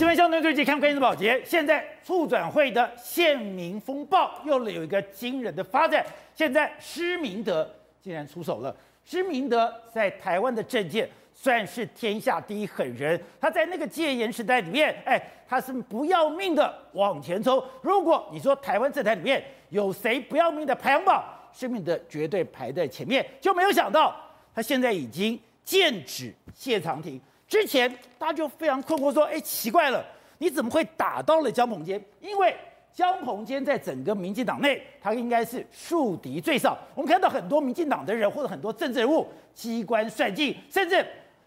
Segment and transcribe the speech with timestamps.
[0.00, 6.02] 新闻相对最近看关键保洁，现在促转会的宪民风暴又有一个惊人的发展。
[6.34, 8.74] 现在施明德竟然出手了。
[9.04, 13.22] 施明德在台湾的政界算是天下第一狠人。
[13.38, 17.62] 他在那个戒严时代里面，哎，他是不要命的往前冲。
[17.82, 21.22] 如果你说台湾政坛里面有谁不要命的排行榜，
[21.52, 23.22] 施明德绝对排在前面。
[23.38, 24.16] 就没有想到
[24.54, 27.20] 他现在已经剑指谢长廷。
[27.50, 30.02] 之前大家就非常困惑，说：“哎，奇怪了，
[30.38, 32.00] 你怎么会打到了江鹏坚？
[32.20, 32.56] 因为
[32.94, 36.78] 江鹏坚在整个民进党内，他应该是树敌最少。
[36.94, 41.04] 我们看到很多民进党的人或者很多政治人物，机关算尽，甚至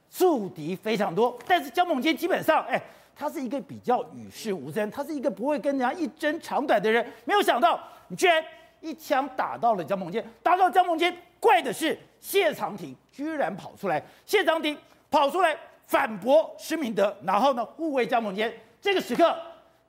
[0.10, 1.40] 树敌非常多。
[1.48, 2.82] 但是江鹏坚基本上，哎，
[3.16, 7.06] 他是一个比较与世无争，他是一个不会跟人家一争长短的人。
[7.24, 8.44] 没有想到，你居然
[8.82, 11.16] 一枪打到了江鹏坚，打到江鹏坚。
[11.40, 14.78] 怪的是谢长廷居然跑出来，谢长廷
[15.10, 18.52] 跑出来。”反驳施明德，然后呢，护卫江鹏坚。
[18.82, 19.38] 这个时刻，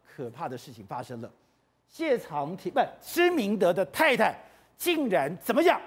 [0.07, 1.31] 可怕的事情发生了。
[1.89, 4.39] 谢长廷不，施明德的太太
[4.77, 5.81] 竟然怎么讲？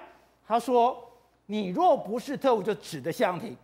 [0.46, 0.98] 他说
[1.46, 3.56] ：“你若不是特务，就指的谢长廷，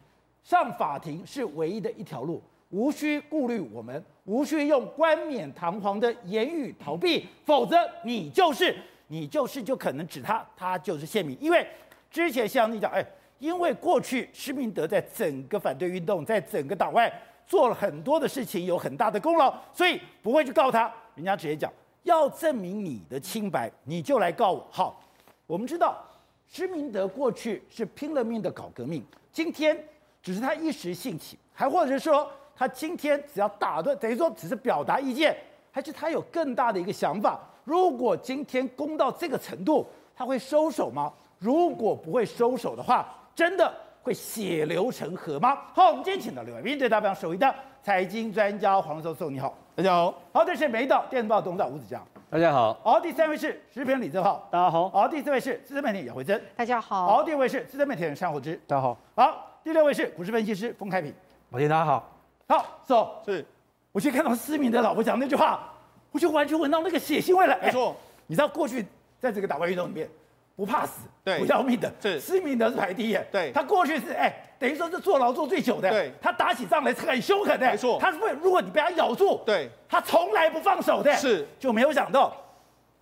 [0.42, 8.76] 上法庭是唯一的一条路，无需顾虑我们，无需用冠冕堂皇的言语逃避，否则你就是
[9.08, 11.36] 你就是就可能指他，他就是谢明。
[11.40, 11.66] 因为
[12.10, 13.04] 之前谢长廷讲，哎。”
[13.44, 17.12] 因为过去施明德在整个反对运动，在整个党外
[17.46, 20.90] 做了很多的事情，有很大的功劳，所以不会去告他。
[21.14, 21.70] 人家直接讲，
[22.04, 24.66] 要证明你的清白，你就来告我。
[24.70, 24.98] 好，
[25.46, 26.02] 我们知道
[26.46, 29.78] 施明德过去是拼了命的搞革命，今天
[30.22, 35.36] 只是他一时兴起，还或者说他今天只要打断，等于说只是表达意见，
[35.70, 37.38] 还是他有更大的一个想法？
[37.64, 41.12] 如果今天攻到这个程度，他会收手吗？
[41.38, 45.58] 如果不会收手的话，真的会血流成河吗？
[45.74, 50.14] 好，我们今天请到两位面对大表首位的财经专家黄教授，你好，大家好。
[50.32, 52.74] 好，这是美岛电子报董事长吴子江，大家好。
[52.84, 54.88] 好，第三位是食品李正浩，大家好。
[54.88, 57.06] 好，第四位是资深媒体姚慧珍，大家好。
[57.08, 58.96] 好，第五位是资深媒体人单厚之，大家好。
[59.16, 61.12] 好，第六位是股市分析师封开平，
[61.50, 62.08] 我天，大家好。
[62.46, 63.44] 好，走，是。
[63.90, 65.72] 我去看到思明的老婆讲那句话，
[66.12, 67.58] 我就完全闻到那个血腥味了。
[67.60, 67.96] 没错，
[68.26, 68.84] 你知道过去
[69.18, 70.08] 在这个打怪运动里面。
[70.56, 82.32] 不怕死，对，不要命的，是施明德是排第一，对，他过去是哎，等于说是坐牢坐最久的，对，他打起仗来是很凶狠的，没错，他是会，如果你被他咬住，对，他从来不放手的，是，就没有想到，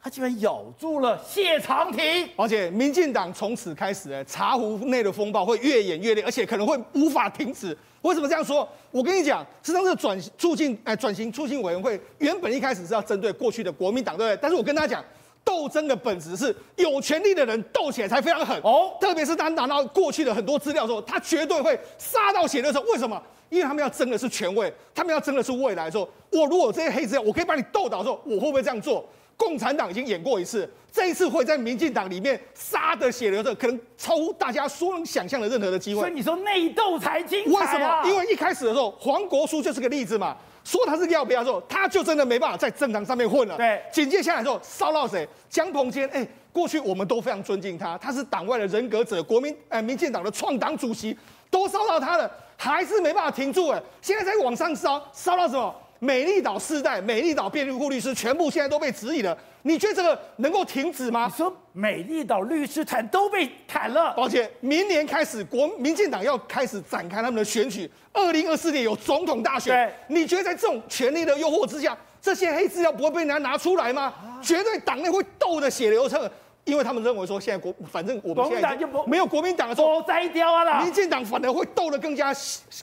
[0.03, 7.77] 他居然咬住了谢长廷，而且民进党从此开始，哎，茶壶内的风暴会越演越烈，而且可能会无法停止。
[8.01, 8.67] 为什么这样说？
[8.91, 14.39] 我跟你讲，实际上这个转促进哎转型促进委员会原本一开始是要针对过去的国民党，对不对？
[14.41, 15.05] 但是我跟大家讲。
[15.45, 22.85] 斗争的本质是有权力的人斗起来才非常狠哦，特别是当拿到过去的很多资料的时候，他绝对会杀到血的时候。
[22.85, 23.21] 为什么？
[23.51, 26.09] 因为他们要争的是权位，他们要争的是未来的时候。
[26.31, 29.05] 我如果有这些黑资料，我可以把你斗倒的时候，我会不会这样做？
[29.37, 36.01] 共产党已经演过一次，这一次会在民进党里面杀的血流的，可能超乎大家所能想象的任何的机会。
[36.01, 37.61] 所以你说内斗才精彩啊？
[37.61, 38.09] 为什么？
[38.09, 40.37] 因为一开始的时候，黄国书就是个例子嘛。
[40.65, 43.57] 说他是要不要做，他就真的没办法在政坛上面混了。
[43.57, 45.29] 对，紧接下来之后烧到谁？
[45.49, 51.17] 江鹏坚，哎，过去我们都非常尊敬他，他是党外的人格者，国民呃，民进党的创党主席，
[51.51, 55.75] 都烧到他了，还是没办法停住哎，现在在往上烧，烧到什么？
[56.03, 59.39] 美丽岛世代、美丽岛辩护律师，全部现在都被质疑了。
[59.63, 61.29] 你觉得这个能够停止吗？
[61.31, 69.95] 你说美丽岛律师团都被砍了，抱歉明年开始国民进党要开始展开他们的选举，二零二四年有总统大选。
[70.09, 74.03] 你觉得在这种权力的诱惑之下，这些黑资料不会被人家拿出来吗？
[74.03, 76.29] 啊、绝对党内会斗得血流成，
[76.65, 78.77] 因为他们认为说现在国反正我们现在
[79.07, 82.35] 没有国民党的时候，摘掉啊啦，民进党反而会斗得更加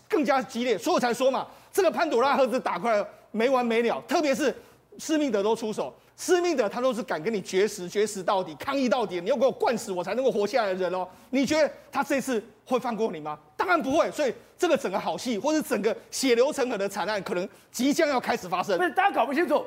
[0.07, 1.45] 更加激烈，所以我才说嘛，
[1.79, 4.53] 这个潘朵拉盒子打开了没完没了，特别是
[4.97, 5.95] 施密德都出手。
[6.17, 11.07] 施密德他都是敢跟你绝食、绝食到底，抗议到底，你要给我灌死我才能够活下来的人哦。
[11.29, 13.39] 你觉得他这次会放过你吗？
[13.55, 14.11] 当然不会。
[14.11, 18.77] 所以这个整个好戏，或是整个血流成河的惨案，可能即将要开始发生。
[18.77, 19.65] 不是，大家搞不清楚，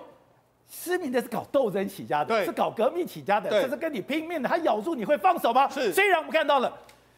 [0.69, 4.47] 施明德是搞斗争起家的，是搞革命起家的，对，这是跟你拼命的。
[4.47, 5.67] 他咬住你会放手吗？
[5.71, 5.91] 是。
[5.95, 6.71] 虽然我们看到了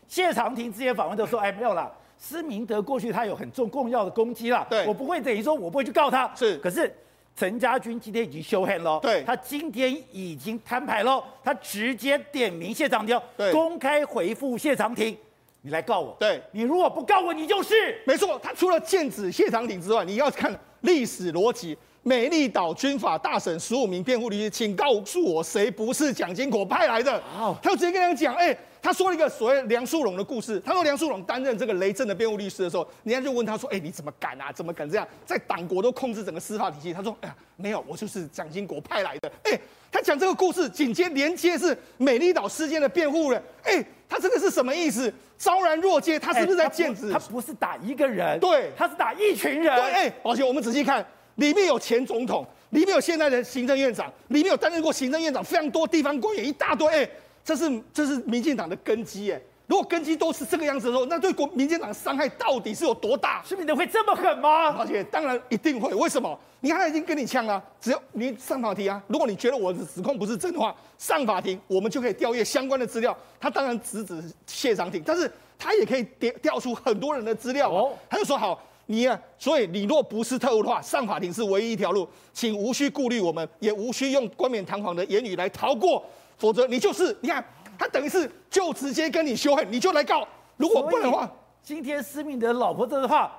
[0.06, 1.90] 谢长廷之前访问都说，哎，没有啦，
[2.26, 6.92] 施明德过去他有很重重要的攻击啦，对，我不会等于说我不会去告他，是，可是。
[7.36, 15.18] 陈家军今天已经修黑了，对，他今天已经摊牌了，他直接点名谢长廷，对，公开回复谢长廷，
[15.62, 18.38] 你来告我，对，你如果不告我，你就是没错。
[18.40, 21.76] 他除了剑指谢长廷之外，你要看历史逻辑。
[22.04, 27.20] 美丽岛军法大审十五名辩护律师，请告诉我谁不是蒋经国派来的？
[27.60, 30.60] 他就直接跟他讲，哎，他说了一个所谓梁树龙的故事。
[30.60, 34.52] 他说梁树龙担任这个雷震的辩护律师的时候，人家就问他说：“哎，你怎么敢啊？
[34.52, 39.58] 怎么敢这样在党国都控制整个司法体系？”他说：“哎呀，没有，我就是蒋经国派来的。”哎，
[39.90, 43.42] 他讲这个故事，紧接连接是美丽岛事件的辩护人。
[43.62, 45.10] 哎，他这个是什么意思？
[45.38, 47.10] 昭然若揭，他是不是在剑指？
[47.10, 49.74] 他不是打一个人，对，他是打一群人。
[49.74, 51.02] 对，哎，而且我们仔细看，
[51.36, 56.86] 里面有前总统，里面有现在的行政院长，里面有担任过行政院长非常多地方官员一大堆。
[56.88, 57.08] 哎。
[57.44, 63.42] 这是这是民进党的根基耶，如果根基都是这个样子的时候，那对国民进党的伤害到底是有多大？
[63.46, 64.70] 施明德会这么狠吗？
[64.78, 65.92] 而且当然一定会。
[65.94, 66.38] 为什么？
[66.60, 73.14] 你看他已经跟你呛了，只要你上法庭啊，如果你觉得我的指控不是真的话，上法庭我们就可以调阅相关的资料。
[73.38, 77.70] 他当然直指谢长廷，但是他也可以调调出很多人的资料。
[77.70, 86.02] 哦，他就说好，你啊，所以你若不是特务的话，上法庭是唯一一条路，请无需顾虑我们，也无需用冠冕堂皇的言语来逃过。
[86.36, 87.44] 否则你就是，你看
[87.78, 90.26] 他等于是就直接跟你修恨，你就来告。
[90.56, 91.30] 如果不然的话，
[91.62, 93.32] 今天施明德老婆这句话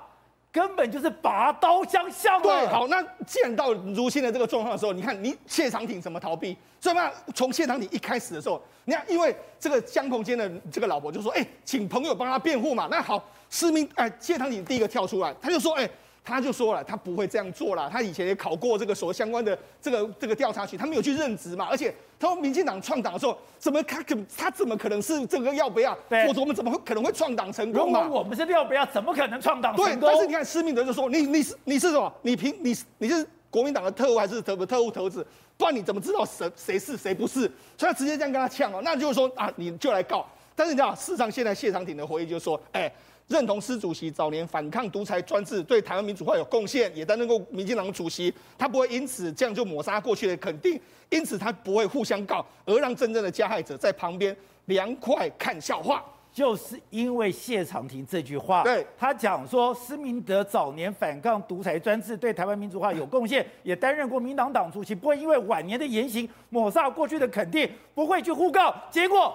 [0.52, 2.40] 根本就是拔刀相向。
[2.42, 6.56] 对，好，那既然到如今的这个状况的时候，你看你谢长廷怎么逃避？
[6.80, 12.88] 所以嘛，从谢长廷一开始的时候，你看因为这个江鹏坚的这个老婆就说，哎、欸，请朋友帮他辩护嘛。
[12.90, 15.90] 那好，施明哎，谢长廷第一个跳出来，他就说，哎、欸。
[16.26, 17.88] 他就说了，他不会这样做了。
[17.88, 21.68] 他以前也考过这个所相关的这个这个调查局，他没有去任职嘛。
[21.70, 25.96] 而且他说，民进党创党的时候，怎么他怎他怎么可能是这个要不要？
[26.26, 28.02] 否则我们怎么会可能会创党成功嘛？
[28.02, 30.00] 如果我们是要不要，怎么可能创党成功？
[30.00, 32.12] 对，但是你看施明德就说，你你是你是什么？
[32.22, 35.24] 你凭你你是国民党的特务还是特特务头子？
[35.56, 37.42] 不然你怎么知道谁谁是谁不是？
[37.78, 40.26] 所以他直接这样跟他呛哦，那就是说啊，你就来告。
[40.56, 42.92] 但是你知道，事实上现在谢长廷的回忆就是说，哎。
[43.28, 48.32] 认同施主席早年反抗独裁专制，对台湾民主化有贡献，也担任过民进党主席。
[48.56, 50.80] 他不会因此这样就抹杀过去的肯定，
[51.10, 54.36] 因此他不会互相告，而让真正的加害者在旁边
[54.66, 56.04] 凉快看笑话。
[56.32, 68.72] 就是因为谢长廷这句话，对他讲说施明德早年反抗独裁专制，对台湾民主化有贡献，也担任过民党党主席，不会因为晚年的言行抹杀过去的肯定，不会去互告。
[68.88, 69.34] 结果。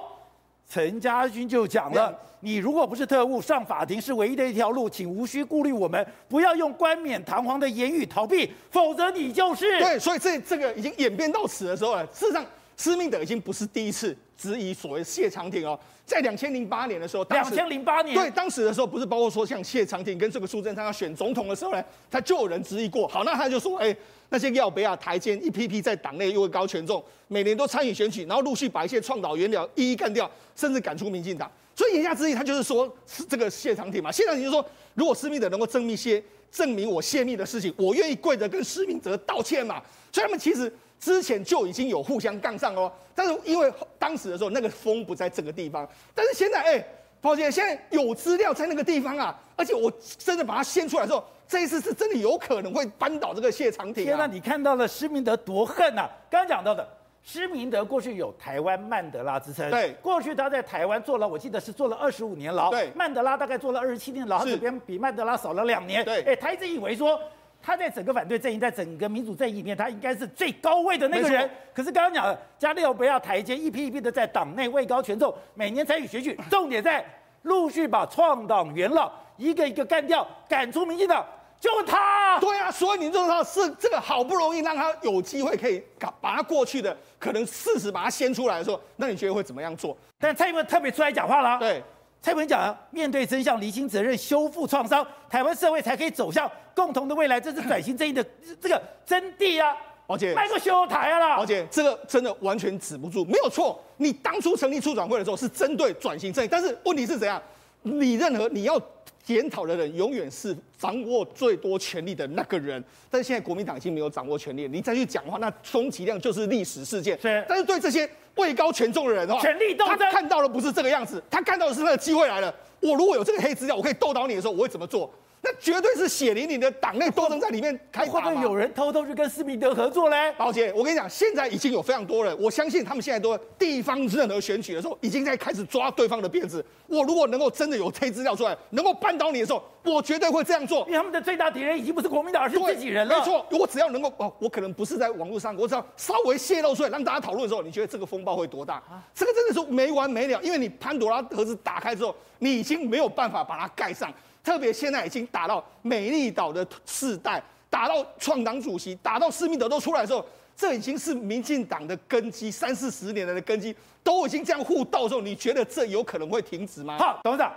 [0.71, 9.81] 陈家军就讲了：“你如果不是特务，上法庭是唯一的一条路，请无需顾虑我们，不要用冠冕堂皇的言语逃避，否则你就是……
[9.81, 9.99] 对。
[9.99, 12.05] 所以这这个已经演变到此的时候了。
[12.13, 12.45] 事实上，
[12.77, 15.77] 施明德已经不是第一次质疑所谓谢长廷哦。
[16.11, 23.07] 在两千零八年的时候，两千零八年对当时的时候，不是包括说像谢长廷跟这个苏贞昌要选总统的时候呢，他就有人质疑过。
[23.07, 23.95] 好，那他就说：哎。”
[24.33, 31.51] 那些要不要台奸一批批在党内又位高权重，每年都参与选举，然后陆续把一些创党元老一一干掉，甚至赶出民进党。
[31.75, 34.09] 所以言下之意，他就是说，是这个谢长廷嘛。
[34.09, 39.83] 谢长廷就说，如果施密德能够证明些证明我泄密的事情，我愿意跪着跟施明德道歉嘛。
[40.13, 42.89] 所以他们其实之前就已经有互相杠上哦。
[43.13, 43.69] 但是因为
[43.99, 46.85] 当时的时候那个风不在这个地方，但是现在哎，
[47.19, 51.21] 宝杰现在有资料在那个地方啊，而且我真的把它掀出来之后。
[51.51, 54.05] 这一次是真的有可能会扳倒这个谢长廷啊！
[54.05, 56.09] 天哪，你看到了施明德多恨呐、啊！
[56.29, 56.87] 刚刚讲到的
[57.21, 67.19] 施明德过去有台湾曼德拉之称，对，过去他在台湾坐牢，我记得是坐了二十五年牢，对，曼德拉大概坐了二十七年牢，他这边比曼德拉少了两年，对，哎，他一直以为说
[67.61, 77.05] 他在整个反对阵营，在整个民主阵营里面，他应该是最高位的那个人，可是刚刚讲了加利奥不要台阶，一批一批的在党内位高权重，每年参与选举，重点在
[77.43, 81.25] 陆续把创党元老一个一个干掉，赶出民进党。
[81.59, 89.95] 就是他，对啊，所以你就知道是这个好不容易让他有机会可以把把他过去的可能事实把他掀出来的时候，那你觉得会怎么样做？
[90.17, 91.83] 但蔡英文特别出来讲话了，对，
[92.21, 98.23] 蔡英文讲，面对真相，厘清责任，修复创伤，台湾社会才可以走向共同的未来，这是转型正义的
[98.61, 99.75] 这个真谛啊！
[100.07, 103.83] 而且卖个修台啊啦，而且这个真的完全止不住，没有错。
[103.97, 107.41] 你当初成立促转会的时候是针对转型正义，但是问题是怎样？
[107.81, 108.79] 你任何你要。
[109.23, 117.15] 检讨的人永远是掌握最多权力的那个人，但是现在国民党已经没有掌握权力，你再去讲话，那充其量就是历史事件。
[117.21, 122.53] 是，但是对这些位高权重的人的话，权力斗争，他看到的不是这个样子，他看到的是那个机会来了。
[122.79, 125.11] 我如果有这个黑资料，我可以斗倒你的时候，我会怎么做？
[125.43, 128.11] 那绝对是血淋淋的党内斗争在里面开打。
[128.11, 130.31] 会不会有人偷偷去跟斯密德合作嘞？
[130.37, 136.63] 宝姐，我跟你讲，现在已经有非常多人，我相信他们现在都地方任何选举的时候，已经在开始抓对方的辫子。
[136.85, 140.85] 我如果能够真的有黑资料出来，能够扳倒你的时候，我绝对会这样做。
[140.85, 143.17] 因为他们的最大敌人已经不是国民党，而是自己人了。
[143.17, 148.75] 没错，我只要能够哦，我可能不是在网络上，我只要稍微泄露出来，让大家讨论的时候，你觉得这个风暴会多大？
[148.75, 154.13] 啊、这个真的是没完没了，因为你潘朵拉盒子打开之后，你已经没有办法把它盖上。
[154.43, 166.97] 特别现在已经打到美丽岛的世代，打到创党主席，打到施明德都出来的时候，这已经是民进党的根基，三四十年来的根基都已经这样互斗之后，你觉得这有可能会停止吗？
[166.97, 167.53] 好，董事长，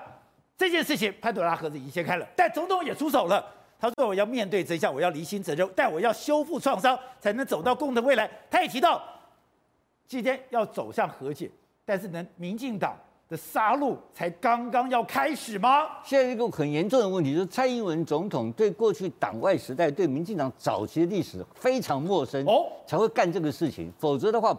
[0.56, 3.44] 这件事情潘朵拉盒子已经掀开了，但总统也出手了。
[3.80, 9.02] 他说：“我要面对真相，我要厘清责任，但我要修复创伤，才能走到共同未来。”他也提到，
[10.06, 11.50] 今天要走向和解，
[11.84, 12.96] 但是呢，民进党
[13.34, 15.88] 的杀戮才刚刚要开始吗？
[16.04, 23.92] 现在一个很严重的问题就是，蔡英文总统对过去党外时代、对民进党早期的历史非常陌生，哦，才会干这个事情。
[23.98, 24.56] 否则的话，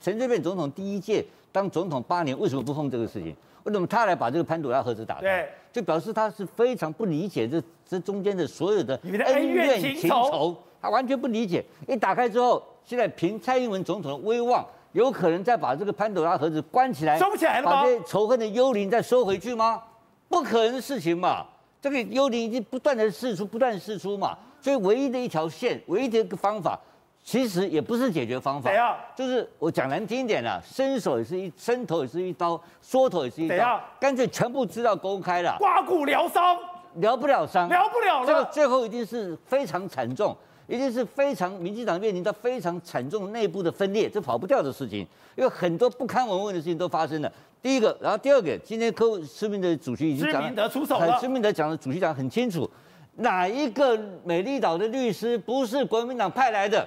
[0.00, 3.32] 陈水扁总统第一届当总统八年，为什么不碰这个事情？
[3.62, 5.20] 为什么他来把这个潘朵拉盒子打开？
[5.20, 11.64] 对，就表示他是非常不理解这这中间的所有的恩怨情仇，他完全不理解。
[11.86, 17.72] 一打开之后，现在凭蔡英文总统的威望，有可能再把这个潘朵拉盒子关起来，收起来了吗？
[17.72, 19.82] 把这些仇恨的幽灵再收回去吗？
[20.28, 21.46] 不可能的事情嘛！
[21.80, 24.36] 这个幽灵已经不断的释出，不断的释出嘛。
[24.60, 26.78] 所以唯一的一条线，唯一的一个方法。
[27.22, 28.96] 其实也不是解决方法，怎样？
[29.16, 33.80] 就是我讲难听一点啦，伸手也是一，伸头也是一刀，缩头也是一刀，怎样？
[33.98, 36.56] 干脆全部资料公开了，刮骨疗伤，
[36.94, 38.26] 疗不了伤，疗不了了。
[38.26, 45.06] 这个最后一定是非常惨重，一定是非常民进党面临到非常惨重内部的分裂，这跑不掉的事情，
[45.36, 47.32] 因为很多不堪闻问的事情都发生了。
[47.62, 52.68] 第一个，然后第二个，今天柯施明德主席已经讲了，施明德出手了，施明德讲的主席讲很清楚，
[53.16, 56.86] 哪一个美丽岛的律师不是国民党派来的？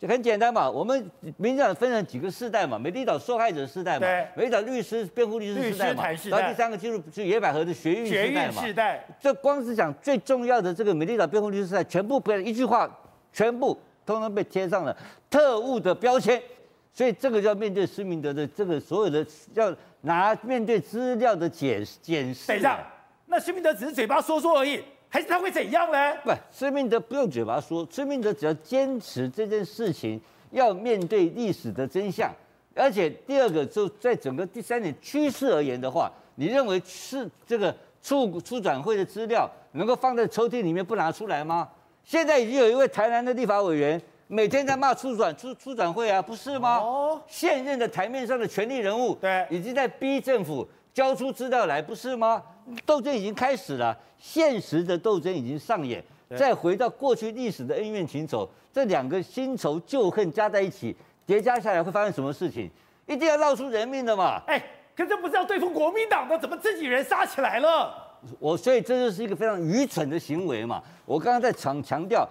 [0.00, 6.16] 就很简单嘛，我们民进党分成几个世代嘛，美丽岛受害者世代嘛，美丽岛律师辩护律师世代嘛，代。
[6.30, 9.04] 然后第三个进入是野百合的学运世代嘛，世代。
[9.20, 12.90] 这光是讲最重要的这个美丽岛辩护律师世代，全部被一句话，
[13.30, 14.96] 全部通通被贴上了
[15.28, 16.42] 特务的标签，
[16.94, 22.48] 所以这个要面对施明德的这个所有的要拿面对资料的检检视。
[22.48, 22.90] 等一下，
[23.26, 24.82] 那施明德只是嘴巴说说而已。
[25.12, 26.14] 还是他会怎样呢？
[26.22, 30.18] 不，施明德不用嘴巴说，施明德只要坚持这件事情，
[30.52, 32.32] 要面对历史的真相。
[32.76, 41.68] 而且第二个，就在整个第三点趋势而言的话，你认为是这个促促转会的资料能够放在抽屉里面不拿出来吗？
[42.04, 46.78] 现在已经有一位台南的立法委员每天在骂出转出出转会啊，不是吗？
[46.78, 52.42] 哦，现任的台面上的权力人物，对，已经在逼政府交出资料来，不是吗？
[52.84, 56.04] 斗争已经开始了，现实的斗争已经上演。
[56.36, 60.94] 再回到过去历史的恩怨情仇，这两个新仇旧恨加在一起，
[61.26, 62.70] 叠加下来会发生什么事情？
[63.06, 64.40] 一定要闹出人命的嘛！
[64.46, 64.62] 哎，
[64.94, 67.92] 可这不是要对付国民党的，怎么自己人杀起来了？
[68.38, 70.80] 我所以这就是一个非常愚蠢的行为嘛！
[71.04, 72.24] 我刚刚在强强调，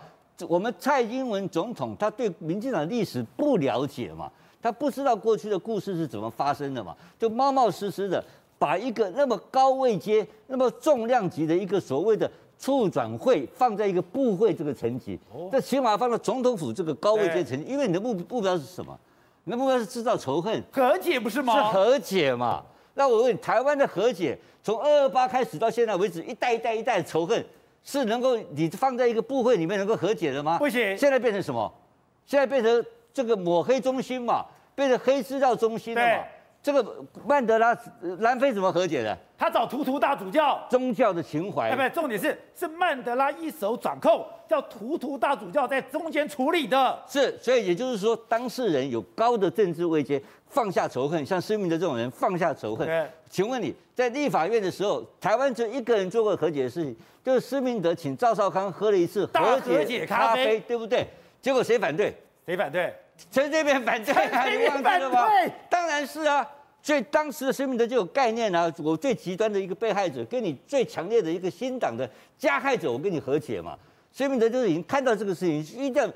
[0.47, 8.23] 我们蔡英文总统他对民进党历史不了解嘛，他不知道过去的故事是怎么发生的嘛，就冒冒失失的。
[8.59, 15.17] 把一个那么高位阶、那么重量级的一个所谓的促转会放在一个部会这个层级，
[15.49, 18.95] 这起码放到总统府这个高位阶层级，因为你的目目标是什么？
[19.45, 21.55] 你的目标是制造仇恨，和解不是吗？
[21.55, 22.61] 是和解嘛？
[22.95, 27.43] 那我问你，台湾的和解从二二八开始到现在为止，一代一代一代的仇恨
[27.81, 30.59] 是能够你放在一个部会里面能够和解的吗？
[30.59, 30.97] 不行。
[30.97, 31.73] 现在变成什么？
[32.25, 36.23] 现在变成这个抹黑中心嘛，变成黑制造中心了嘛？
[36.61, 36.85] 这个
[37.25, 37.77] 曼德拉
[38.19, 39.17] 南非怎么和解的？
[39.37, 41.69] 他找图图大主教，宗教的情怀。
[41.69, 47.01] 哎，不，重点是是曼德拉一手掌控，叫图图大主教在中间处理的。
[47.07, 52.85] 是，所以也就是说，当事人有高的政治位阶，放下仇恨，像施明德这种人放下仇恨。
[52.85, 61.07] 对请问你在立法院的时候，台湾只有一个人做过和解的事情，就是施明德请赵少康喝了一次和解和解咖啡，对不对？
[61.41, 62.13] 结果谁反对？
[62.45, 62.93] 谁反对？
[63.31, 64.13] 陈水扁反对，
[64.57, 65.27] 你忘记了吗？
[65.69, 66.47] 当然是啊，
[66.81, 73.77] 所以当时的施明德就有概念啊，我最极端的一个被害者，跟你最强烈的一个新党的加害者，我跟你和解嘛。
[74.13, 76.11] 施明德就是已经看到这个事情，一定要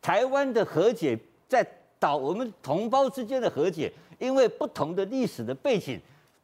[0.00, 1.64] 台湾的和解，在
[1.98, 6.00] 导我们同胞之间的和解，因为不同的历史的背景。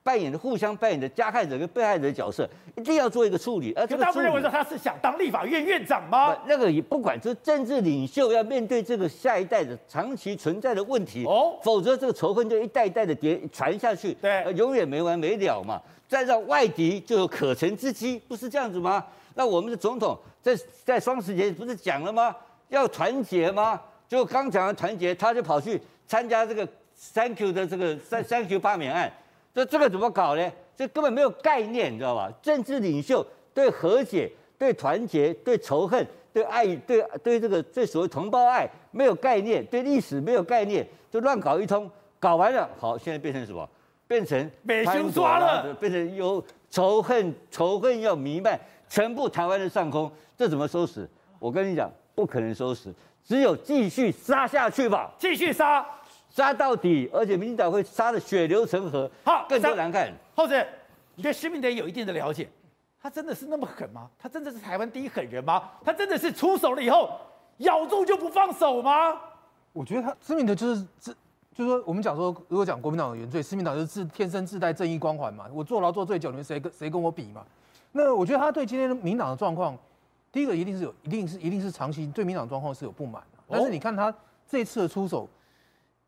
[0.09, 3.75] 扮演的互相扮演的加害者跟被害者的角色，一定要做一个处理。
[3.75, 6.35] 而这个他不认为说他是想当立法院院长吗？
[6.47, 15.79] 那个也不管，就是政治领袖要面对这个下一代的长期存在的问题哦，否则这个仇恨就一代一代的叠传下去，对，永远没完没了嘛。
[16.09, 19.05] 再让外敌就有可乘之机，不是这样子吗？
[19.35, 22.35] 那我们的总统在在双十节不是讲了吗？
[22.71, 23.79] 要团结吗？
[24.09, 26.67] 就刚讲完团结，他就跑去参加这个
[27.12, 29.12] Thank you 的这个 Thank you 罢免案。
[29.59, 30.53] 这这个怎么搞呢？
[30.77, 32.33] 这根本没有概念，你知道吧？
[32.41, 43.69] 政治领袖对和解、对团结、对仇恨、对爱、对对这个对所谓同胞爱没有概念，对历史没有概念，就乱搞一通，搞完了，好，现在变成什么？
[44.07, 51.09] 变成被修刷了，变成有仇恨，仇恨要弥漫全部台湾的上空，这怎么收拾？
[51.41, 55.85] 我跟你讲，不可能收拾，只有继续杀下去吧，继续杀，
[56.38, 60.09] 杀到底，而且民进党会杀的血流成河，好，更加难看。
[60.37, 60.64] 厚子，
[61.16, 62.49] 你对施明德有一定的了解，
[63.02, 64.09] 他真的是那么狠吗？
[64.16, 65.68] 他真的是台湾第一狠人吗？
[65.85, 67.11] 他真的是出手了以后
[67.57, 69.21] 咬住就不放手吗？
[69.73, 71.12] 我觉得他施明德就是自，
[71.52, 75.47] 就是说我们讲说，如果讲国民党的原罪，施明德就是自天生自带正义光环嘛。
[75.52, 77.45] 我坐牢坐最久，你们谁跟谁跟我比嘛？
[77.90, 79.76] 那我觉得他对今天的民党的状况，
[80.30, 83.38] 第一个一定是有，一定是一定是长期对民党状况是有不满的。
[83.49, 84.14] 但是你看他
[84.49, 85.28] 这次的出手，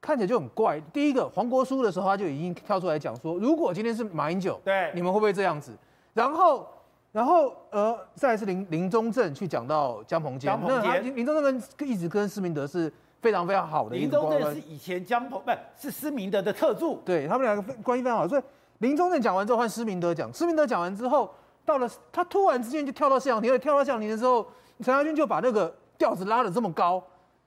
[0.01, 0.81] 看起来就很怪。
[0.93, 5.73] 第一个黄国书的时候，他就已经跳出来讲说，如果今天是马英九，对，你们会不会这样子？
[6.15, 6.67] 然后，
[7.13, 13.97] 然后呃，再来是林林宗正去讲到江鹏坚，那林林宗正跟一直跟施明德是非常非常好的。
[13.97, 18.27] 林宗正是以前江鹏不是施明德的特助，对他们两个关系非常好。
[18.27, 18.43] 所以
[18.79, 21.31] 林宗正讲完之后换施明德讲，施明德讲完之后。
[21.63, 24.45] 到了，他突然之间就跳到谢长廷，跳到谢长廷的时候，
[24.79, 27.01] 陈家军就把那个调子拉得这么高，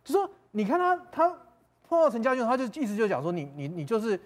[0.04, 1.36] 就说你看他，他
[1.88, 4.20] 碰到陈家俊，他就意思就讲说你你你就是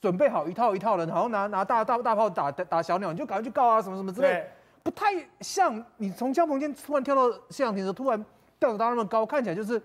[0.00, 4.46] 准备好一套一套的，然后拿拿大大大炮打打小鸟，你就赶快去告啊什么什么之类，
[4.82, 8.24] 不太像你从江鹏坚突然跳到谢长廷的时候，突然
[8.58, 9.82] 调子拉那么高，看起来就是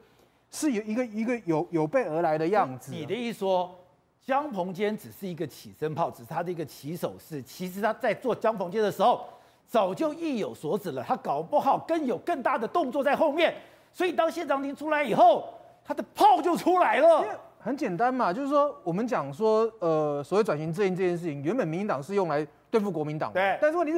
[0.52, 2.92] 是有一个一个有有备而来的样子。
[2.92, 3.76] 你的意思说？
[4.22, 7.42] 江鹏坚只是一个起身炮，只是他的一个起手式。
[7.42, 9.26] 其实他在做江鹏坚的时候，
[9.66, 11.02] 早就意有所指了。
[11.02, 13.56] 他搞不好更有更大的动作在后面。
[13.92, 15.52] 所以当谢长廷出来以后，
[15.90, 17.26] 他的炮就出来了。
[17.58, 23.58] 很简单嘛，就是说我们讲说，呃，所谓转型正义这件事情，原本民进党是用来对付国民党的，对。
[23.60, 23.98] 但是问题是，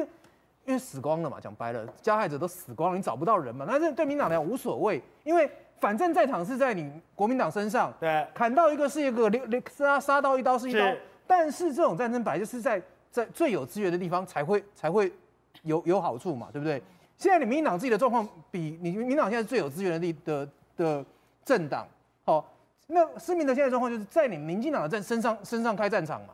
[0.64, 3.66] 因为死光了嘛，讲白了，加害者都死光了，你找不到人嘛。
[3.68, 5.50] 但是对民进党来讲无所谓，因为。
[5.82, 9.28] 反正在场是在你国民党身上，对，砍到一个是一个，
[9.68, 10.78] 杀杀到一刀是一刀。
[10.78, 12.80] 是，但是这种战争本来就是在
[13.10, 15.12] 在最有资源的地方才会才会
[15.64, 16.80] 有有好处嘛，对不对？
[17.16, 21.04] 现在你民进党自己的状况比你民进党现在最有资源的地的的
[21.44, 21.86] 政党，
[22.24, 22.44] 好，
[22.86, 26.28] 那施明德现在状况就是在你民进党的身上身上开战场嘛，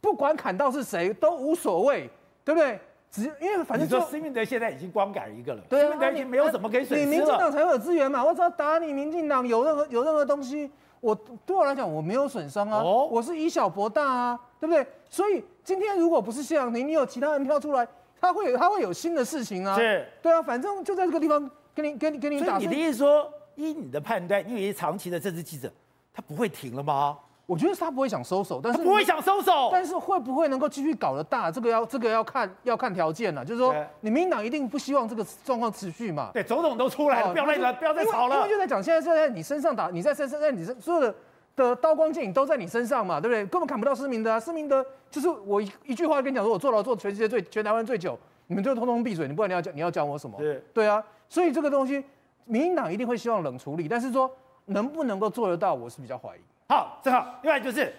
[0.00, 2.08] 不管砍到是谁都无所谓，
[2.44, 2.78] 对不对？
[3.12, 7.10] 只因为反正说施明德现在已经光杆一个了，对啊，施明德已经没有什么可以损失了。
[7.10, 11.12] 你民进党才会有资源嘛，我只要打你民进党有任何有任何东西，我
[11.44, 14.86] 对我来讲我没有损伤啊，哦、我是以小博大啊，对不对？
[15.08, 17.84] 所以今天如果不是谢长廷，你有其他人跳出来，
[18.20, 22.60] 他会有他会有新的事情啊，是，对啊，反正就在这个地方跟你跟你跟你打。
[22.60, 23.28] 所以你的意思说，
[23.60, 25.70] 依你的判断，因为长期的政治记者，
[26.14, 27.18] 他不会停了吗？
[27.46, 31.50] 我觉得他不会想收手，但是不会想收手，但是会不会能够继续搞得大？
[31.50, 33.44] 这个要这个要看要看条件了。
[33.44, 36.30] 就是说，你民进党一定不希望这个状况持续嘛？
[36.32, 38.36] 对，总统都出来了，不要再不要再吵了。
[38.36, 41.12] 因为就在讲，现在是在你身上打，你在身上，在你身所有的
[41.56, 43.44] 的刀光剑影都在你身上嘛，对不对？
[43.46, 44.38] 根本砍不到施明德啊！
[44.38, 50.38] 施明德就是我一一句话跟你讲说，我坐牢坐全世界最全台湾最久，你们就通通闭嘴，你不管你要讲你要讲我什么？
[50.38, 52.04] 对对啊，所以这个东西，
[52.50, 54.30] 民进党一定会希望冷处理，但是说
[54.66, 56.40] 能不能够做得到，我是比较怀疑。
[56.68, 57.94] 好，正好，另外就是。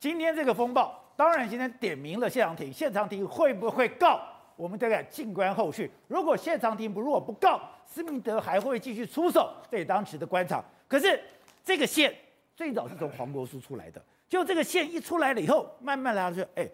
[0.00, 4.20] 今天这个风暴，当然今天点名了谢长廷，谢长廷会不会告？
[4.54, 5.90] 我们大概静观后续。
[6.06, 10.64] 如果谢长廷不如果不告，施明德还会继续出手，这当时的观察。
[10.86, 11.20] 可是
[11.64, 12.14] 这个线
[12.54, 16.64] 最早是从黄国书出来的，就这个线一出来了以后，慢慢来就哎，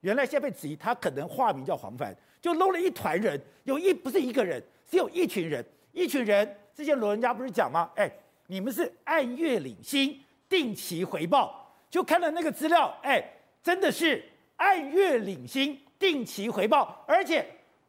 [0.00, 5.64] 原来现在被质疑他可能化名叫黄凡，就搂了一团人，有一不是一个人，是有一群人，
[5.96, 6.56] 一群人。
[6.74, 7.90] 之前罗人家不是讲吗？
[7.96, 8.10] 哎，
[8.48, 11.72] 你们是按月领薪，定期回报。
[11.88, 13.24] 就看了那个资料，哎，
[13.62, 14.22] 真的是
[14.56, 17.46] 按月领薪、定期回报，而且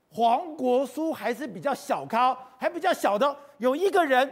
[0.10, 4.32] 黄国书还是比较小咖，还比较小的，有一个人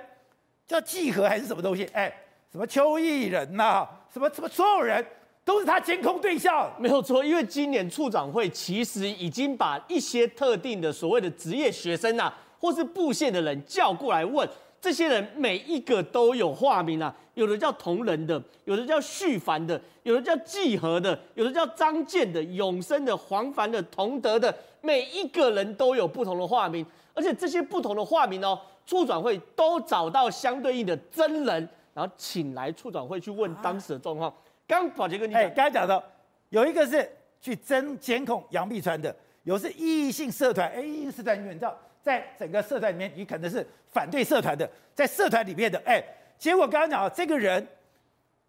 [0.65, 2.09] 叫季和还是什么东西，哎，
[2.49, 5.05] 什么邱毅仁呐、什么什么所有人
[5.43, 12.33] 都是他监控对象，没有错，因为今年处长会其实已经把一些特定的所谓的职业学生啊，
[12.65, 14.47] 或是布线的人叫过来问。
[14.81, 34.31] 这些人每一个都有化名啊，有的叫同仁的，有的叫旭凡的，有的叫季和的，有的叫张健的、永生的、黄凡的、同德的，每一个人都有不同的化名，而且这些不同的化名哦，处长会都找到相对应的真人，然后请来处长会去问当时的状况。
[34.67, 36.03] 刚宝杰跟你讲，刚才讲到
[36.49, 37.09] 有一个是
[37.41, 41.75] 去真监控杨碧川的，有是异性社团，哎，异性社团你知道。
[42.05, 46.03] 在整个社团里面，你可能是反对社团的，在社团里面的，哎，
[46.37, 47.67] 结果刚刚讲啊，这个人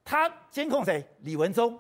[0.05, 1.03] 他监控谁？
[1.21, 1.75] 李文忠、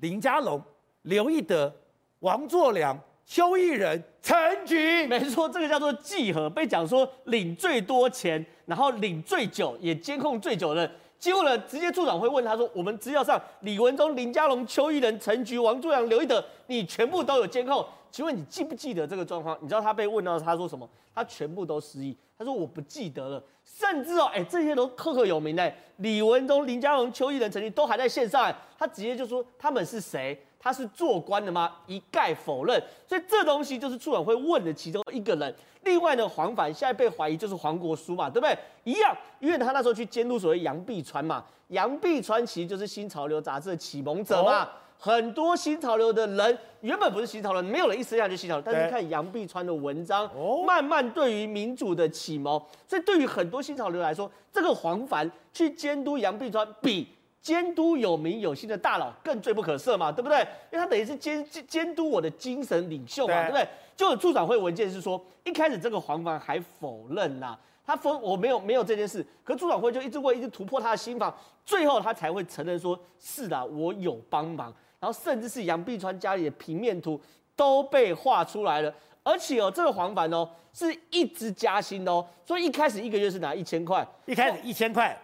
[0.00, 0.62] 林佳龙、
[1.04, 1.74] 刘一德、
[2.18, 2.94] 王作良、
[3.24, 10.90] 邱义仁、陈菊，没错，这个叫做季和，被讲说领最多钱，然后领最久，也监控最久的。
[11.18, 19.56] 结果呢，直接处长会问他说：“我们资料上李文忠、林佳龙、邱义仁、陈菊、王作良、刘一德，你全部都有监控，请问你记不记得这个状况？
[19.60, 20.88] 你知道他被问到他说什么？
[21.14, 22.16] 他全部都失忆。
[22.38, 30.40] 他说我不记得了，甚至哦，哎，这些都赫赫有名的，李文忠、林佳龙、邱义仁、陈菊都还在线上，他直接就说他们是谁？
[30.60, 31.72] 他是做官的吗？
[31.86, 32.80] 一概否认。
[33.06, 35.54] 所以这东西就是促转会问的其中一个人。
[35.84, 38.56] 另外呢，黄凡现在被怀疑就是黄国书嘛，对不对？
[38.84, 44.68] 一样，因为他那时候去监督所谓杨碧川嘛，杨碧川其实就是新潮流杂志的启蒙者嘛。
[44.98, 52.60] 很多新潮流的人原本不是新潮流，没有人一生下来就新潮流，但是看杨碧川的文章，哦、慢慢对于民主的启蒙。
[52.86, 57.08] 所以对于很多新潮流来说，这个黄凡去监督杨碧川比。
[57.40, 60.40] 监督有名有姓的大佬更罪不可赦嘛，对不对？
[60.70, 63.68] 因为他等于是监监督我的精神领袖嘛，对，对不对？
[63.96, 67.56] 就促转会文件是说，一开始这个黄凡还否认呐，
[67.86, 71.34] 他否我没有没有这件事，可促转会就一直会一直突破他的心防，
[71.64, 77.20] 最后他才会承认说，是的，我有帮忙，然后甚至是杨碧川家里的平面图
[77.54, 85.16] 都被画出来了，而且哦，这个黄凡哦是一直加薪的哦，所以一开始一个月是拿一千块，一开始一千块，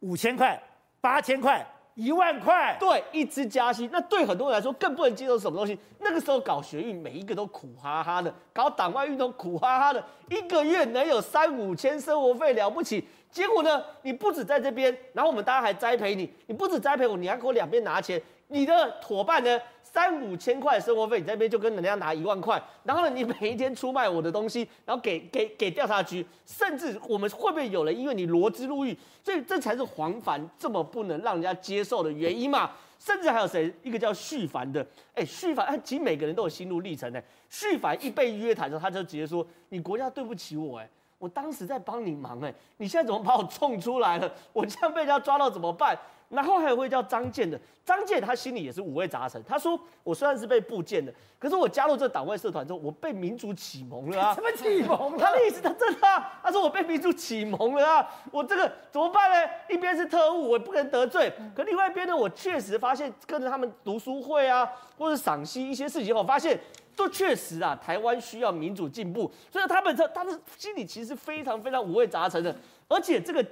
[0.00, 0.60] 五千块。
[1.02, 5.78] 八千块，一万块，对，一直加薪，那对很多人来说更不能接受什么东西。
[5.98, 10.04] 那个时候搞学运，每一个都苦哈哈的；搞党外运动，苦哈哈的。
[10.28, 18.20] 一个月能有三五千生活费了不起，结果呢，你不止在这边，然后我们大家还栽培你，你不止栽培我，你还给我两边拿钱。
[18.50, 19.60] 你的伙伴呢？
[19.82, 28.96] 三五千块生活费，你在那边就跟人家拿一万块，然后呢，你每一天出卖我的东西，然后给 给给调查局，甚至我们会不会有人因为你罗织入狱？
[29.24, 32.70] 所以这才是黄凡这么不能让人家接受的原因嘛。
[33.00, 33.72] 甚至还有谁？
[33.82, 37.20] 一个叫旭凡的，哎，旭凡，哎，其实每个人都有心路历程呢。
[37.48, 40.88] 旭凡一被约谈的时候，他就直接说：“你国家对不起我，哎，
[41.20, 44.32] 我当时在帮你忙，哎，你现在怎么把我冲出来了？
[44.54, 45.96] 我这样被人家抓到怎么办？”
[46.30, 49.42] 然后还有位叫张健的，张健他心里也是五味杂陈。
[49.42, 54.32] 他说：“我虽然是被部建的，可是我加入这党外社团之后，我被民主启蒙了啊！
[54.38, 55.14] 什么启蒙？
[55.18, 56.40] 他的意思他真的啊？
[56.40, 58.08] 他说我被民主启蒙了啊！
[58.30, 59.52] 我这个怎么办呢？
[59.68, 66.56] 一边是特务，我也不能得罪；可另外一边呢，我确实发现跟着他们读书会啊，或者赏析一些事情后，发现
[67.00, 69.32] 都确实啊，台湾需要民主进步。
[69.50, 72.54] 所以他们这他们心里其实非常非常五味杂陈的。
[72.88, 73.42] 而且这个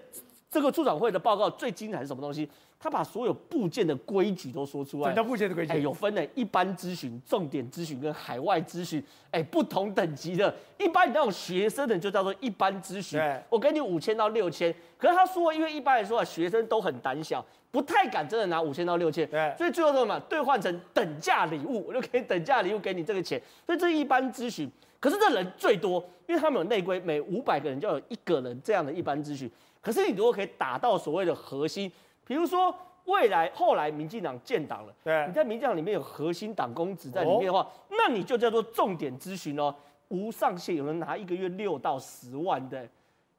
[0.50, 2.46] 这个处长会的报告最精彩是什么东西？”
[2.80, 5.04] 他把所有部件的规矩都说出来。
[5.04, 5.72] 什么叫部件的规矩？
[5.72, 10.54] 哎，有分的，一般咨询、重点咨询跟海外咨询，哎，不同等级的。
[10.78, 14.72] 一般你那种学生的就叫做一般咨询，对我给你五千到六千。
[14.96, 19.28] 可是他说，因为一般来说啊，学生都很胆小，不太敢真的拿五千到六千。
[19.28, 20.20] 对，所以最后说什么？
[20.28, 23.42] 兑换成等价礼物，我就可以等价礼物给你这个钱。
[23.66, 24.70] 所以这是一般咨询。
[25.00, 29.50] 可是这人最多，因为他们有内规，每五百个人就有一个人这样的一般咨询。
[29.80, 31.90] 可是你如果可以打到所谓的核心。
[32.28, 32.72] 比如说，
[33.06, 39.74] 未来后来民进党建党了，对，你在民进党里面有核心党公职在里面的话，哦、那你就叫做重点咨询哦，
[40.08, 42.86] 无上限，有人拿一个月六到十万的，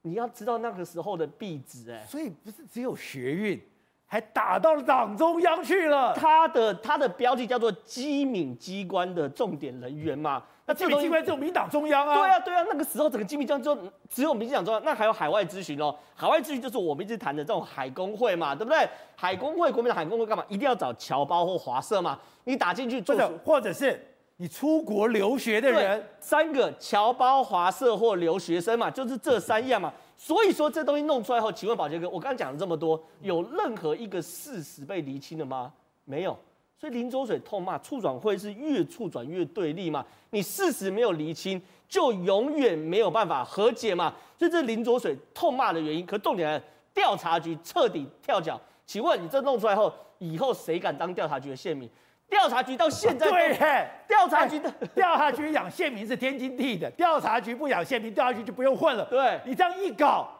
[0.02, 3.62] 你要知道那个时候的币值哎，所以不是只有学运，
[4.06, 10.42] 还打到了党中央去了，他的他的标记叫做机敏机关的重点人员嘛。
[10.70, 12.14] 那机敏机关只有民党中央啊？
[12.14, 13.76] 对啊，对啊，那个时候整个机敏机关就
[14.08, 15.94] 只有民进党中央，那还有海外咨询哦。
[16.14, 18.88] 海外咨询就是我们一直谈的这种海工会嘛，对不对？
[19.16, 20.44] 海工会，国民党海工会干嘛？
[20.48, 22.18] 一定要找侨胞或华社嘛？
[22.44, 24.00] 你打进去做，或者是
[24.36, 29.92] 你出国留学的人，三个侨胞、华社或留学生嘛，就是这三样嘛。
[30.16, 35.72] 所以说这东西弄出来后，请问宝杰哥，我刚刚讲了这么多，有任何一个事实被厘清了吗？
[36.04, 36.36] 没有。
[36.80, 40.02] 所以林周水痛骂促转会是越促转越对立嘛？
[40.30, 44.14] 你事实没有厘清，就永远没有办法和解嘛？
[44.38, 46.06] 所以这是林周水痛骂的原因。
[46.06, 46.62] 可重点来，
[46.94, 48.58] 调查局彻底跳脚。
[48.86, 51.86] 请问你这弄出来后，以后谁敢当调查局的线民？
[52.30, 59.04] 调查局到现在，对，调查局的调查局养线民是天经地义的，调查局不养线民，调查局就不用混了。
[59.04, 60.30] 对，你这样一搞。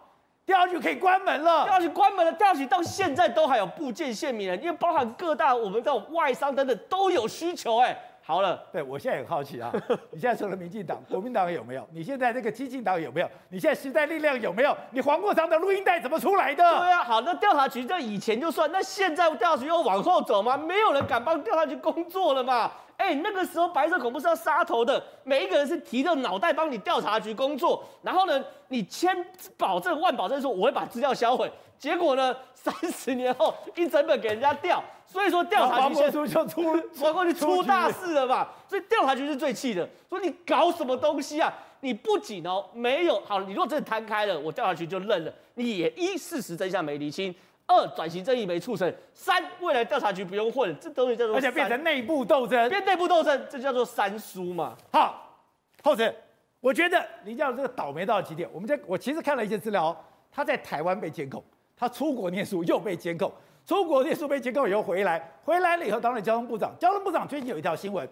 [0.50, 9.70] 调查局可以关门了，调查局关门了，调查局到现在都还有部件线民人，因为包含各大我们这种外商等等都有需求，哎，好了，对我现在很好奇啊，
[10.10, 11.88] 你现在除了民进党、国民党有没有？
[11.92, 13.30] 你现在这个激进党有没有？
[13.50, 14.76] 你现在时代力量有没有？
[14.90, 16.64] 你黄国昌的录音带怎么出来的？
[16.80, 20.56] 对啊，好，那调查局在以前就算，那现在调查局又往后走吗？
[20.56, 22.72] 没有人敢帮调查局工作了嘛？
[23.00, 29.16] 哎，那个时候白色恐怖是要杀头的，每一个人是提着脑袋帮你调查局工作，然后呢，你千
[29.56, 36.78] 保证万保证说我会把资料销毁，结果呢， 三十年后一整本给人家调，所以说调查局先就出
[37.24, 41.50] 去出大事了吧，所以调查局是最气的，说你搞什么东西啊？
[41.82, 47.34] 你不仅哦没有好，你如果真的摊开了，我调查局就认了，你也一事实真相没厘清。
[47.70, 52.68] 二转型正义没促成，三未来调查局不用混，这东西叫做而且变成内部斗争。
[52.68, 54.76] 变内部斗争，这叫做三输嘛。
[54.92, 55.38] 好，
[55.84, 56.12] 后者，
[56.58, 58.48] 我觉得林佳龙这个倒霉到极点。
[58.52, 59.96] 我们在我其实看了一些资料，
[60.32, 61.40] 他在台湾被监控，
[61.76, 63.32] 他出国念书又被监控，
[63.64, 66.74] 出国念书被监控以后回来，回来了以后当了交通部长。
[66.76, 68.08] 交通部长最近有一条新闻，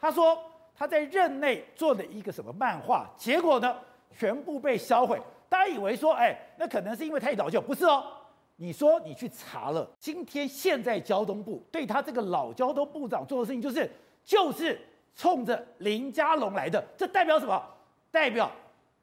[0.00, 0.38] 他说
[0.74, 3.76] 他在任内做了一个什么漫画，结果呢
[4.18, 5.20] 全部被销毁。
[5.46, 8.02] 大家以为说，哎，那可能是因为太早就，不是哦。
[8.56, 13.90] 你说你去查了，今天现在交通部对他这个老交通部长做的事情，就是
[14.24, 14.80] 就是
[15.16, 17.62] 冲着林佳龙来的，这代表什么？
[18.10, 18.50] 代表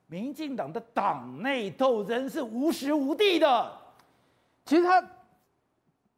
[0.07, 3.71] 民进党的党内斗争是无时无地的。
[4.65, 5.03] 其实他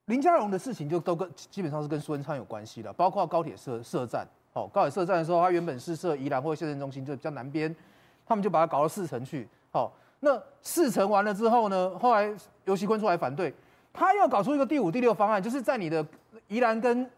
[0.06, 4.28] 林佳龙的事情就都跟基本上是跟苏文昌有关系的，包括高铁设设站。
[4.54, 7.76] 哦，高铁设站的时候，他原本是设宜兰或者县政中心，就比较南边，
[8.24, 9.50] 他们就把它搞到四城去。
[9.72, 12.32] 好，那四城完了之后呢，后来
[12.66, 13.54] 游锡堃出来反对，
[13.92, 16.06] 他要搞出一个第五、第六方案，就是在你的
[16.48, 17.10] 宜兰跟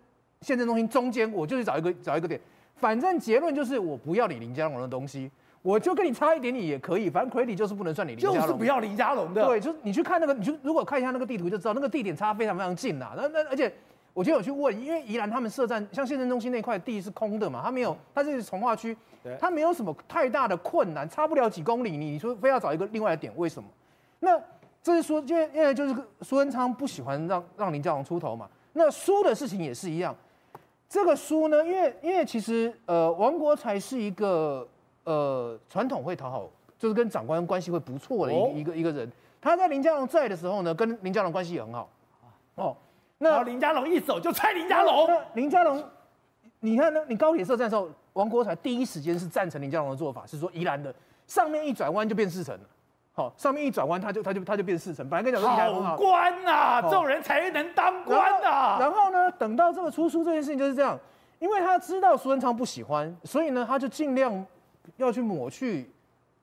[0.41, 2.39] 县政中心中间，我就去找一个找一个点，
[2.75, 5.29] 反正结论就是我不要你林佳龙的东西。
[5.61, 9.43] 我就跟你差一点，你也可以，反正 credit 就是不能算你林佳龙，就是不要林家龙的。
[9.43, 13.13] 对，就是你去看那个，你就如果看一下那个地图就知道，那个地点差非常非常近呐。
[13.17, 13.73] 那那而且，
[14.13, 18.95] 我就有去问，因为宜兰他们设站，像县政中心那块地是空的嘛，它没有，它是从化区，
[19.39, 23.67] 它没有什么太大的困难，差不了几公里，你你说非要找一个另外的点，为什么？
[24.19, 24.39] 那
[24.85, 28.47] 这是说，因为因为就是苏文昌不喜欢让让林佳龙出头嘛。
[28.73, 30.15] 那输的事情也是一样，
[30.87, 34.67] 这个输呢，因为因为其实呃，王国才是一个。
[35.05, 39.07] 呃，传统会讨好，就是跟长官关系会不错的一一个一个人。
[39.39, 41.87] 他在林佳龙在的时候呢，跟林佳龙关系也很好。
[42.55, 42.75] 哦，
[43.19, 45.07] 那林佳龙一走就踹林佳龙。
[45.35, 45.83] 林佳龙，
[46.59, 47.05] 你看呢？
[47.07, 50.91] 你高铁设站的时候，王国才第一时间是赞成林佳龙的做法，是说宜兰的
[51.27, 52.67] 上面一转弯就变四城了。
[53.15, 55.09] 好、哦，上面一转弯他就他就他就变四成。
[55.09, 58.77] 本来跟你讲林佳龙好官呐、啊，这种人才能当官呐、啊。
[58.79, 60.99] 然后呢，等到这个出书这件事情就是这样，
[61.39, 64.45] 因为他知道苏贞昌不喜欢，所以呢，他就尽量。
[64.97, 65.91] 要去抹去，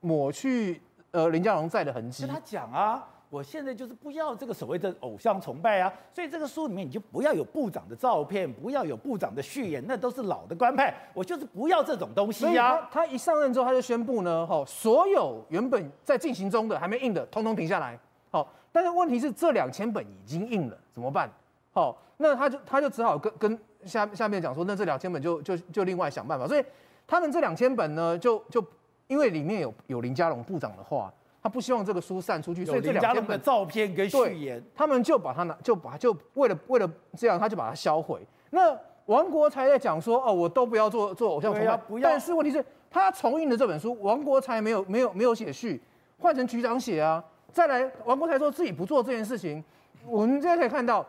[0.01, 0.81] 抹去
[1.11, 2.25] 呃林佳龙在的痕迹。
[2.25, 3.01] 跟他讲啊，
[3.33, 12.89] 我现在就是不要这个所谓的偶像崇拜啊，所以这个书里面你就不要有部长的照片，不要有部长的序言，那都是老的官派，我就是不要这种东西呀、啊。
[12.91, 17.99] 他一上任之后，他就宣布呢，哈，所有原本在进行中的还没印的，通通停下来。
[18.29, 21.27] 好，但是问题是这两千本已经印了，怎么办？
[21.71, 26.63] 好，那他就他就只好跟跟下下面讲说，那这两千本就就就另外想办法，所以。
[27.05, 28.63] 他们这两千本呢，就就
[29.07, 31.13] 因为里面有有林佳龙部长的话，
[31.43, 38.25] 他不希望这个书散出去，所以这两千本的照片跟序言，他们就把它拿，就把就为了为了这样，他就把它销毁。
[38.51, 38.75] 那
[39.07, 42.09] 王国才在讲说，哦，我都不要做做偶像崇拜，不要。
[42.09, 45.81] 但是问题是，他重印的这本书，王国才没有没有没有写序，
[46.17, 47.21] 换成局长写啊。
[47.51, 49.61] 再来，王国才说自己不做这件事情，
[50.07, 51.05] 我们现在可以看到，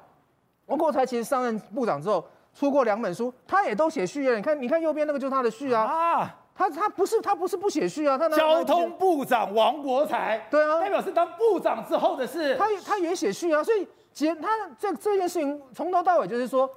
[0.66, 2.24] 王国才其实上任部长之后。
[2.56, 4.36] 出过两本书，他也都写序啊。
[4.36, 5.82] 你看，你看右边那个就是他的序啊。
[5.82, 12.56] 啊，他他不是他不是不写序啊，他交通部长王国才，对啊，代表是当部长之后的事。
[12.56, 16.70] 他他也写序啊，所以其实他这这件事情从头到尾就是说，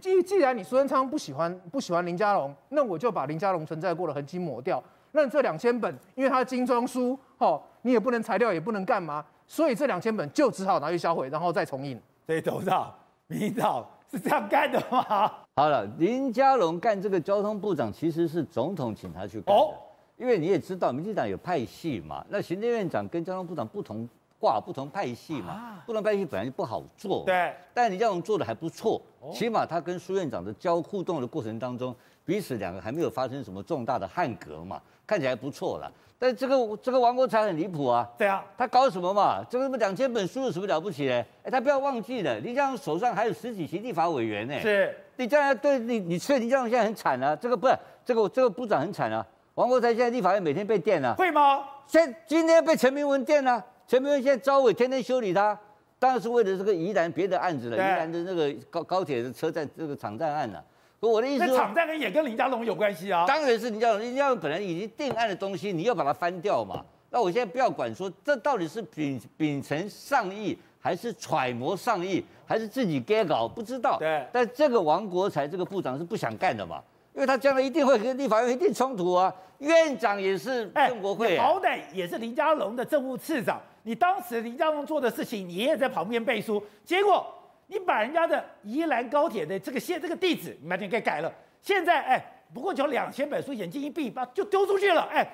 [0.00, 4.82] 既既然你苏贞昌不喜欢不喜欢林佳龙，那我就把林佳龙存在过的痕迹抹掉。
[5.12, 12.00] 那这两千本，因为他是精装书，哦，你也不能裁掉，也不能干嘛，所以这两千本就只好拿去销毁，然后再重印。
[12.26, 12.94] 所以董事长、
[13.26, 13.86] 秘书长。
[14.12, 15.32] 是这样干的吗？
[15.56, 19.62] 好了，林佳龙干这个交通部长，其实是总统请他去干的。
[19.62, 19.72] 哦，
[20.16, 24.08] 因为你也知道，民进党有派系嘛，那行政院长跟交通部长不同
[24.40, 27.22] 挂不同派系嘛，啊、不同派系本来就不好做。
[27.24, 29.00] 对，但林佳龙做的还不错，
[29.32, 35.88] 起码他跟苏院长的交互动的过程当中，彼此两个还没有发生什么重大的汉格嘛，看起来不错了。
[36.24, 38.08] 但这个这个王国才很离谱啊！
[38.16, 39.44] 对啊，他搞什么嘛？
[39.44, 41.22] 这个两千本书有什么了不起呢？
[41.42, 44.58] 哎，他不要忘记了，林佳龙手上还有十几席立法委员呢。
[44.58, 47.36] 是，你这样对你，你所以林佳龙现在很惨啊！
[47.36, 49.22] 这个不是这个这个部长很惨啊！
[49.56, 51.14] 王国才现在立法院每天被电啊。
[51.18, 51.62] 会吗？
[51.86, 53.62] 现今天被陈明文电啊。
[53.86, 55.54] 陈明文现在招委天天修理他，
[55.98, 60.64] 当然是为了这个宜兰别的案子了，宜兰的那个高高铁的车站这个场站案了。
[61.08, 63.24] 我的意思，场站跟也跟林佳龙有关系啊？
[63.26, 66.84] 当然是林佳龙，林佳龙本来已经定案的东西，你要把它翻掉嘛。
[67.10, 73.98] 那我现在不要管说这到底是秉秉承上意，还是揣摩上意，还是自己该搞，不知道。
[73.98, 74.26] 对。
[74.32, 76.82] 但这个王国才这个部长是不想干的嘛，
[77.14, 79.32] 因为他将来一定会跟立法院一定冲突啊。
[79.58, 87.26] 院长也是郑国会、啊，好歹也是林佳龙的政务次长，你当时林佳龙做的事情，你也在旁边背书，结果。
[87.66, 91.32] 你把人家的宜兰高铁的这个线这个地址，你把它给改了。
[91.62, 95.02] 现在哎，不过就两千本书，眼睛一闭，把就丢出去了。
[95.10, 95.26] 哎，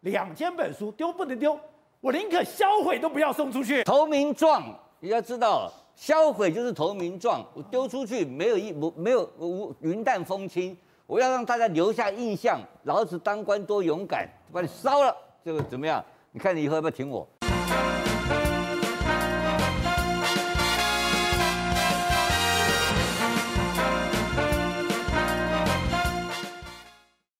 [0.00, 1.58] 两千本书丢不能丢，
[2.00, 3.82] 我宁可销毁都不要送出去。
[3.84, 4.62] 投名状，
[5.00, 16.04] 你要知道，销毁就是投名状，我丢出去没有一不没有无云淡风轻，我要让大家留下印象，老子当官多勇敢，把你烧了，这个怎么样？
[16.32, 17.26] 你看你以后要不要挺我？